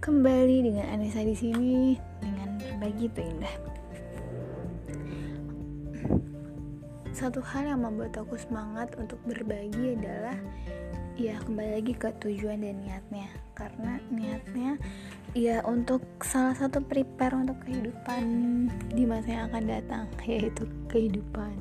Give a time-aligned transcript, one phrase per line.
[0.00, 1.92] Kembali dengan Anissa di sini
[2.24, 3.54] dengan berbagi itu indah.
[7.12, 10.40] Satu hal yang membuat aku semangat untuk berbagi adalah
[11.20, 13.28] ya kembali lagi ke tujuan dan niatnya.
[13.52, 14.80] Karena niatnya
[15.36, 18.24] ya untuk salah satu prepare untuk kehidupan
[18.96, 21.60] di masa yang akan datang yaitu kehidupan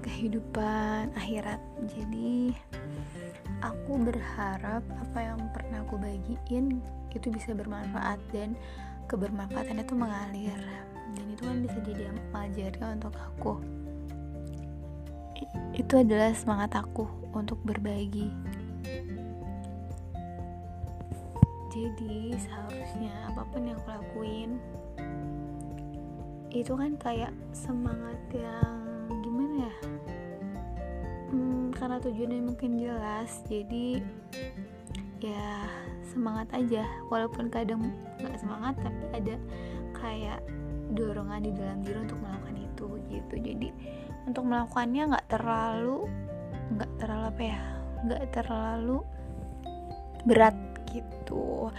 [0.00, 1.60] kehidupan akhirat.
[1.84, 2.56] Jadi
[3.60, 6.80] aku berharap apa yang pernah aku bagiin
[7.12, 8.56] itu bisa bermanfaat dan
[9.06, 10.60] kebermanfaatannya itu mengalir.
[11.12, 12.08] Dan itu kan bisa jadi
[12.52, 13.60] jariah untuk aku.
[15.76, 18.28] Itu adalah semangat aku untuk berbagi.
[21.72, 24.60] Jadi seharusnya apa pun yang aku lakuin
[26.52, 28.76] itu kan kayak semangat yang
[29.24, 29.74] gimana ya?
[31.32, 34.04] Hmm, karena tujuannya mungkin jelas jadi
[35.22, 35.66] ya
[36.10, 36.82] semangat aja.
[37.08, 39.34] Walaupun kadang nggak semangat tapi ada
[39.96, 40.40] kayak
[40.92, 43.34] dorongan di dalam diri untuk melakukan itu gitu.
[43.38, 43.68] Jadi
[44.26, 46.06] untuk melakukannya nggak terlalu
[46.72, 47.60] nggak terlalu apa ya
[48.02, 48.98] nggak terlalu
[50.26, 50.56] berat
[50.92, 51.72] gitu.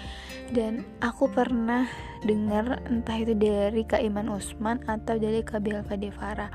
[0.49, 1.85] Dan aku pernah
[2.25, 6.49] dengar entah itu dari Kak Iman Usman atau dari Kak Belva Devara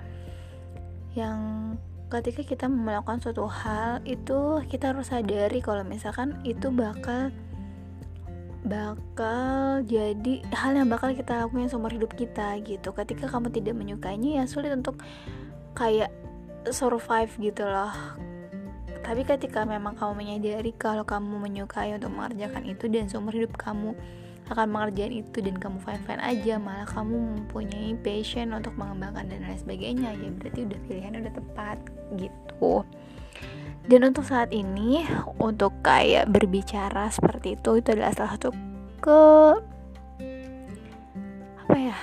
[1.16, 1.74] yang
[2.08, 7.28] ketika kita melakukan suatu hal itu kita harus sadari kalau misalkan itu bakal
[8.64, 12.96] bakal jadi hal yang bakal kita lakukan seumur hidup kita gitu.
[12.96, 15.00] Ketika kamu tidak menyukainya ya sulit untuk
[15.76, 16.10] kayak
[16.72, 17.92] survive gitu loh.
[19.04, 23.96] Tapi ketika memang kamu menyadari kalau kamu menyukai untuk mengerjakan itu dan seumur hidup kamu
[24.48, 29.44] akan mengerjakan itu dan kamu fine fine aja malah kamu mempunyai passion untuk mengembangkan dan
[29.44, 30.16] lain sebagainya.
[30.16, 31.78] Ya berarti udah pilihannya udah tepat
[32.16, 32.74] gitu.
[33.88, 35.04] Dan untuk saat ini
[35.40, 38.50] untuk kayak berbicara seperti itu itu adalah salah satu
[39.00, 39.22] ke
[41.64, 41.96] apa ya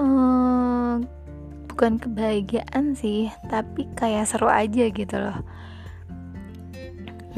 [0.00, 1.04] um,
[1.68, 5.44] bukan kebahagiaan sih tapi kayak seru aja gitu loh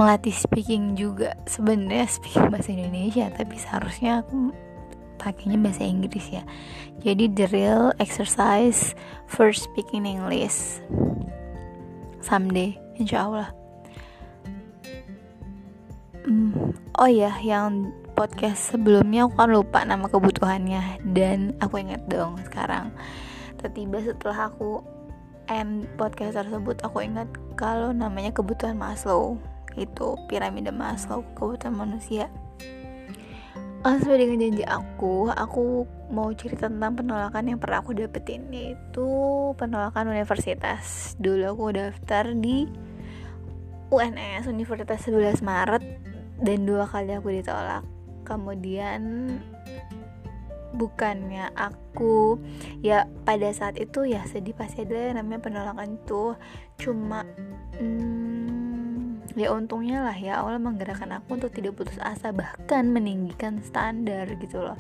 [0.01, 1.37] melatih speaking juga.
[1.45, 4.57] Sebenarnya speaking bahasa Indonesia tapi seharusnya aku
[5.21, 6.41] pakainya bahasa Inggris ya.
[7.05, 8.97] Jadi the real exercise
[9.29, 10.81] for speaking English.
[12.25, 13.61] Someday insya Allah
[16.25, 21.03] hmm, oh ya yang podcast sebelumnya aku kan lupa nama kebutuhannya.
[21.13, 22.93] Dan aku ingat dong sekarang.
[23.61, 24.81] Tiba setelah aku
[25.53, 27.29] end podcast tersebut aku ingat
[27.61, 29.37] kalau namanya kebutuhan Maslow
[29.77, 32.27] itu piramida Maslow kebutuhan manusia.
[33.81, 39.09] Uh, sesuai dengan janji aku aku mau cerita tentang penolakan yang pernah aku dapetin yaitu
[39.57, 41.17] penolakan universitas.
[41.17, 42.69] Dulu aku daftar di
[43.89, 45.83] UNS Universitas 11 Maret
[46.45, 47.83] dan dua kali aku ditolak.
[48.29, 49.33] Kemudian
[50.71, 52.39] bukannya aku
[52.79, 56.39] ya pada saat itu ya sedih pasti ada namanya penolakan itu.
[56.79, 57.27] Cuma
[57.81, 58.30] hmm,
[59.37, 64.63] ya untungnya lah ya Allah menggerakkan aku untuk tidak putus asa bahkan meninggikan standar gitu
[64.63, 64.79] loh.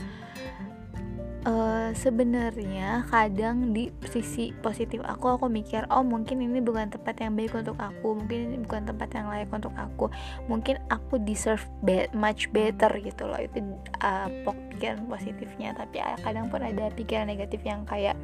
[1.40, 7.32] Uh, sebenarnya kadang di sisi positif aku aku mikir oh mungkin ini bukan tempat yang
[7.32, 10.12] baik untuk aku mungkin ini bukan tempat yang layak untuk aku
[10.52, 13.40] mungkin aku deserve be much better gitu loh.
[13.40, 13.64] Itu
[14.04, 14.28] uh,
[14.76, 18.20] pikiran positifnya tapi kadang pun ada pikiran negatif yang kayak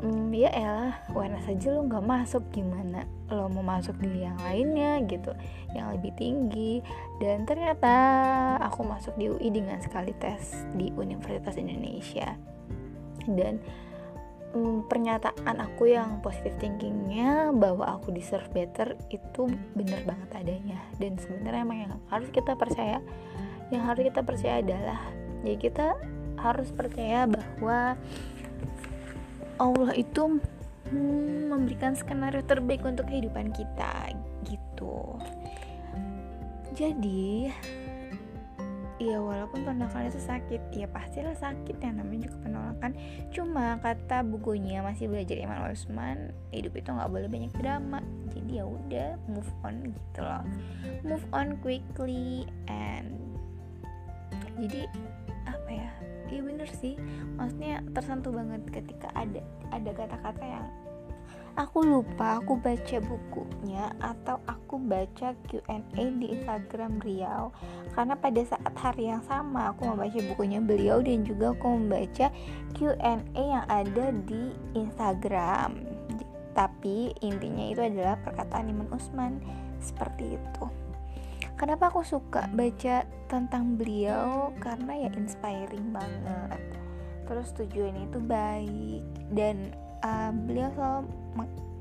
[0.00, 2.42] hmm, ya elah warna saja lo nggak masuk?
[2.52, 5.32] Gimana lo mau masuk di yang lainnya gitu
[5.76, 6.80] yang lebih tinggi?
[7.20, 7.92] Dan ternyata
[8.64, 12.34] aku masuk di UI dengan sekali tes di Universitas Indonesia.
[13.28, 13.60] Dan
[14.56, 19.46] hmm, pernyataan aku yang positive thinkingnya bahwa aku deserve better itu
[19.76, 20.80] bener banget adanya.
[20.96, 22.98] Dan sebenarnya emang yang harus kita percaya
[23.70, 25.00] yang harus kita percaya adalah
[25.46, 25.94] ya kita
[26.40, 27.94] harus percaya bahwa
[29.60, 30.40] Allah itu
[30.88, 34.16] hmm, memberikan skenario terbaik untuk kehidupan kita
[34.48, 35.20] gitu.
[36.72, 37.52] Jadi
[39.00, 42.92] ya walaupun penolakan itu sakit ya pastilah sakit ya namanya juga penolakan.
[43.32, 48.00] Cuma kata bukunya masih belajar Iman Usman hidup itu nggak boleh banyak drama.
[48.32, 50.44] Jadi ya udah move on gitu loh.
[51.04, 53.20] Move on quickly and
[54.60, 54.84] jadi
[56.30, 56.94] iya bener sih.
[57.36, 59.42] Maksudnya tersentuh banget ketika ada
[59.74, 60.66] ada kata-kata yang
[61.58, 67.50] aku lupa aku baca bukunya atau aku baca Q&A di Instagram Riau
[67.92, 72.30] karena pada saat hari yang sama aku membaca bukunya beliau dan juga aku membaca
[72.78, 75.84] Q&A yang ada di Instagram.
[76.54, 79.38] Tapi intinya itu adalah perkataan Iman Usman
[79.80, 80.79] seperti itu
[81.60, 84.48] kenapa aku suka baca tentang beliau?
[84.64, 86.62] Karena ya inspiring banget.
[87.28, 89.04] Terus tujuannya itu baik.
[89.36, 91.00] Dan uh, beliau selalu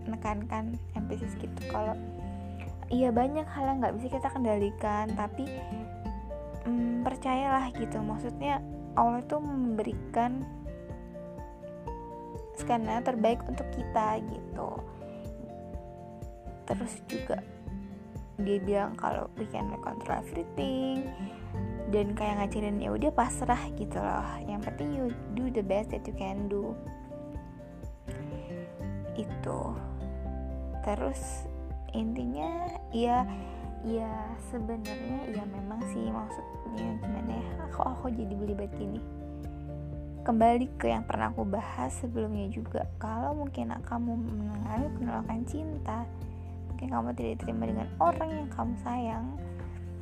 [0.03, 1.95] menekankan emphasis gitu kalau
[2.89, 5.47] iya banyak hal yang nggak bisa kita kendalikan tapi
[6.67, 8.03] um, percayalah gitu.
[8.03, 8.59] Maksudnya
[8.99, 10.43] Allah itu memberikan
[12.59, 14.69] skenario terbaik untuk kita gitu.
[16.67, 17.39] Terus juga
[18.41, 21.07] dia bilang kalau we can control everything.
[21.89, 24.29] Dan kayak ngajarin ya udah pasrah gitu loh.
[24.45, 26.77] Yang penting you do the best that you can do.
[29.17, 29.73] Itu.
[30.85, 31.49] Terus
[31.91, 33.25] intinya ya
[33.81, 34.11] ya
[34.51, 39.01] sebenarnya ya memang sih maksudnya gimana ya aku aku jadi belibet gini.
[40.19, 42.85] Kembali ke yang pernah aku bahas sebelumnya juga.
[43.01, 46.05] Kalau mungkin kamu mengalami penolakan cinta
[46.79, 49.25] mungkin kamu tidak diterima dengan orang yang kamu sayang.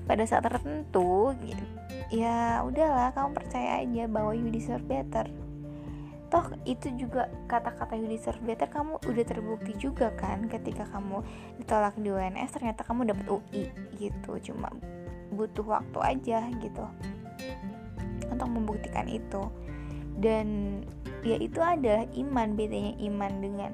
[0.05, 1.65] Pada saat tertentu gitu,
[2.13, 5.25] ya udahlah kamu percaya aja bahwa you deserve better.
[6.29, 11.25] Toh itu juga kata-kata you deserve better kamu udah terbukti juga kan ketika kamu
[11.57, 14.37] ditolak di UNS ternyata kamu dapat UI gitu.
[14.37, 14.69] Cuma
[15.33, 16.85] butuh waktu aja gitu.
[18.29, 19.49] Untuk membuktikan itu.
[20.13, 20.79] Dan
[21.25, 23.71] ya itu adalah iman bedanya iman dengan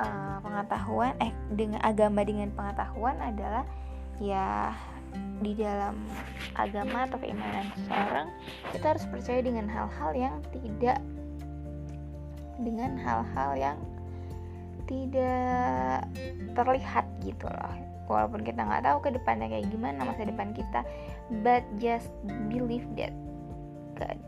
[0.00, 3.64] uh, pengetahuan eh dengan agama dengan pengetahuan adalah
[4.20, 4.72] ya
[5.40, 5.96] di dalam
[6.54, 8.28] agama atau keimanan seseorang
[8.70, 10.98] kita harus percaya dengan hal-hal yang tidak
[12.60, 13.78] dengan hal-hal yang
[14.84, 16.04] tidak
[16.52, 17.74] terlihat gitu loh.
[18.10, 20.82] Walaupun kita nggak tahu ke depannya kayak gimana masa depan kita
[21.46, 22.10] but just
[22.50, 23.14] believe that
[23.94, 24.18] God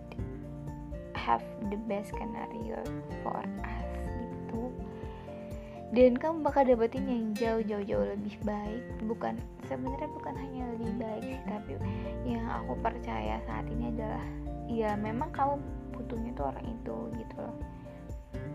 [1.19, 2.79] have the best scenario
[3.27, 3.92] for us
[5.93, 8.81] dan kamu bakal dapetin yang jauh-jauh jauh lebih baik.
[9.05, 9.37] Bukan
[9.69, 11.73] sebenarnya bukan hanya lebih baik sih tapi
[12.25, 14.25] yang aku percaya saat ini adalah
[14.73, 15.61] ya memang kamu
[15.93, 17.57] butuhnya tuh orang itu gitu loh.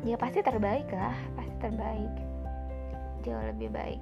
[0.01, 2.13] Ya pasti terbaik lah pasti terbaik.
[3.21, 4.01] Jauh lebih baik.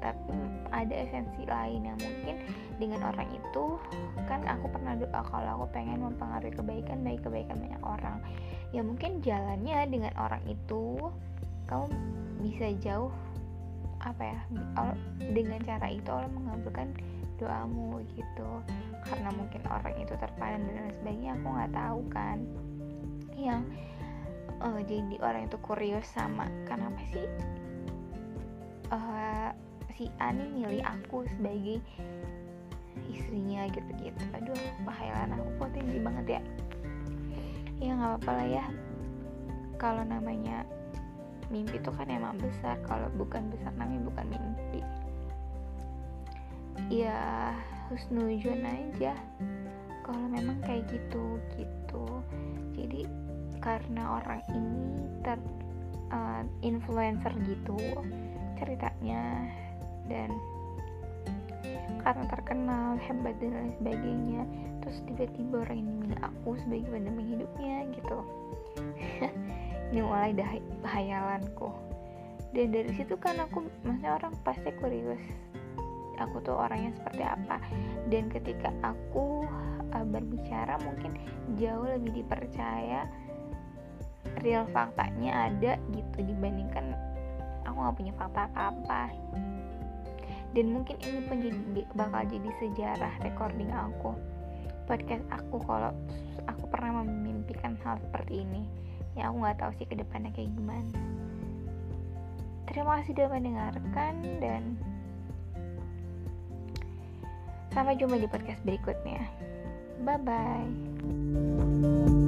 [0.00, 0.32] Tapi
[0.72, 2.40] ada esensi lain yang mungkin
[2.80, 3.76] dengan orang itu
[4.24, 8.24] kan aku pernah doa kalau aku pengen mempengaruhi kebaikan baik kebaikan banyak orang.
[8.72, 10.96] Ya mungkin jalannya dengan orang itu
[11.68, 11.92] kamu
[12.40, 13.12] bisa jauh
[14.00, 14.40] apa ya
[15.32, 16.96] dengan cara itu Allah mengabulkan
[17.36, 18.50] doamu gitu.
[19.04, 22.38] Karena mungkin orang itu terpandang dan lain sebagainya aku nggak tahu kan.
[23.36, 23.62] Yang
[24.60, 27.28] uh, jadi orang itu kurios sama kenapa sih
[28.92, 29.50] uh,
[29.96, 31.80] si Ani milih aku sebagai
[33.08, 34.20] istrinya gitu-gitu.
[34.36, 36.42] Aduh pahayalan aku tinggi banget ya.
[37.80, 38.64] Ya nggak apa-apa lah ya.
[39.80, 40.68] Kalau namanya
[41.50, 42.78] mimpi itu kan emang besar.
[42.86, 44.80] Kalau bukan besar namanya bukan mimpi.
[46.88, 47.52] Ya
[47.90, 49.18] husnuzon aja.
[50.06, 52.06] Kalau memang kayak gitu gitu.
[52.74, 53.04] Jadi
[53.60, 55.38] karena orang ini ter
[56.10, 57.76] uh, influencer gitu
[58.56, 59.48] ceritanya
[60.08, 60.32] dan
[62.00, 64.42] karena terkenal hebat dan lain sebagainya
[64.80, 68.18] terus tiba-tiba orang ini milih aku sebagai pendamping hidupnya gitu
[69.90, 70.50] mulai dah
[70.86, 71.70] hayalanku
[72.54, 75.22] dan dari situ kan aku maksudnya orang pasti kurios
[76.20, 77.56] aku tuh orangnya seperti apa.
[78.12, 79.48] Dan ketika aku
[79.96, 81.16] uh, berbicara mungkin
[81.56, 83.08] jauh lebih dipercaya
[84.44, 86.94] real faktanya ada gitu dibandingkan
[87.66, 89.02] aku nggak punya fakta apa
[90.50, 94.14] dan mungkin ini pun jadi, bakal jadi sejarah recording aku
[94.86, 95.92] podcast aku kalau
[96.46, 98.62] aku pernah memimpikan hal seperti ini
[99.20, 100.96] ya aku nggak tahu sih ke depannya kayak gimana.
[102.72, 104.62] Terima kasih sudah mendengarkan dan
[107.76, 109.20] sampai jumpa di podcast berikutnya.
[110.00, 112.19] Bye bye